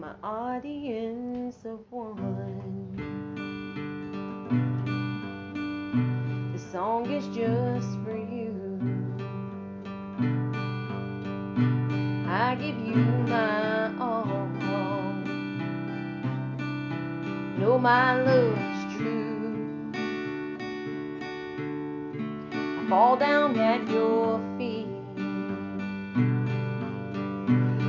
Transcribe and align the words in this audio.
my 0.00 0.14
audience 0.24 1.56
of 1.66 1.78
one. 1.90 2.96
This 6.52 6.64
song 6.72 7.10
is 7.10 7.26
just 7.26 7.98
for 8.02 8.16
you. 8.16 8.80
I 12.26 12.54
give 12.54 12.78
you 12.78 13.04
my 13.28 13.94
all. 14.00 14.40
Know 17.58 17.78
my 17.78 18.22
love's 18.22 18.96
true. 18.96 19.92
I 22.52 22.86
fall 22.88 23.16
down 23.18 23.58
at 23.58 23.86
your 23.90 24.40
feet. 24.56 24.86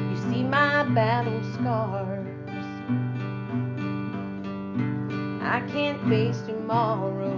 You 0.10 0.18
see 0.30 0.44
my 0.44 0.84
battle 0.84 1.41
scars. 1.62 2.28
I 5.44 5.62
can't 5.72 6.02
face 6.10 6.42
tomorrow 6.42 7.38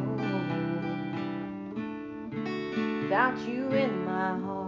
without 3.01 3.37
you 3.47 3.67
in 3.69 4.05
my 4.05 4.39
heart. 4.39 4.63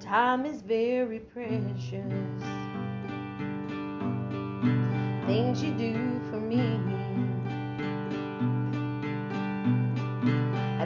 Time 0.00 0.44
is 0.44 0.60
very 0.60 1.20
precious. 1.20 2.61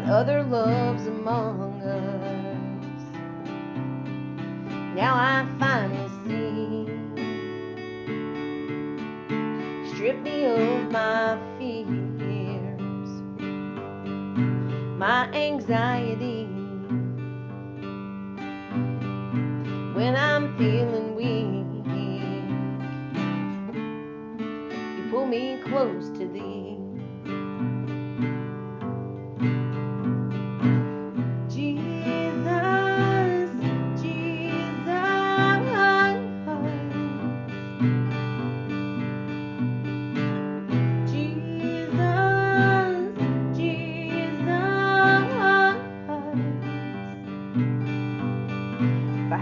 Other 0.08 0.42
loves 0.44 1.06
among 1.06 1.82
us. 1.82 3.02
Now 4.94 5.14
I 5.16 5.46
finally 5.58 6.08
see. 6.24 6.86
Strip 9.92 10.22
me 10.22 10.44
of 10.44 10.92
my 10.92 11.36
fears, 11.58 13.10
my 14.96 15.28
anxiety. 15.32 16.44
When 19.94 20.14
I'm 20.14 20.56
feeling 20.56 21.16
weak, 21.16 21.66
you 24.96 25.10
pull 25.10 25.26
me 25.26 25.58
close 25.64 26.15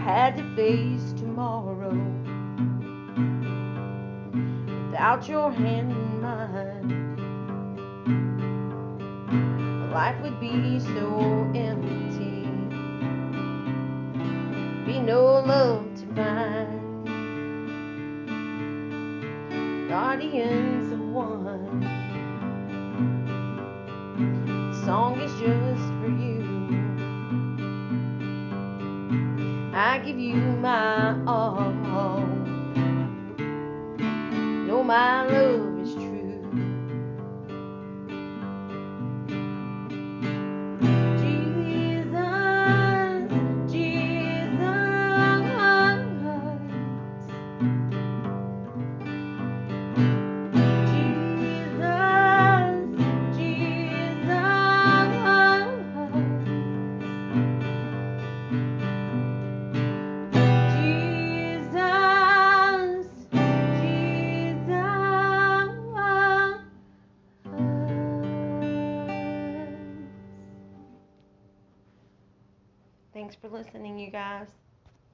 had 0.04 0.36
to 0.36 0.44
face 0.54 1.14
tomorrow 1.14 1.88
without 4.90 5.26
your 5.26 5.50
hand 5.50 5.90
in 5.92 6.20
mine, 6.20 7.16
life 9.90 10.20
would 10.20 10.38
be 10.38 10.78
so 10.78 11.50
empty. 11.54 12.44
Be 14.84 15.00
no 15.00 15.40
love 15.40 15.86
to 15.94 16.06
find. 16.14 17.08
Guardians 19.88 20.92
of 20.92 21.00
one. 21.00 21.80
The 24.70 24.84
song 24.84 25.18
is 25.18 25.32
just 25.40 25.88
for 26.02 26.08
you. 26.08 26.23
I 29.76 29.98
give 29.98 30.16
you 30.20 30.36
my 30.36 31.18
all. 31.26 31.72
Know 34.66 34.84
my 34.84 35.26
love 35.26 35.43
Thanks 73.24 73.36
for 73.36 73.48
listening, 73.48 73.98
you 73.98 74.10
guys. 74.10 74.63